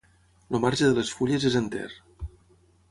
[0.57, 1.87] El marge de les fulles és enter.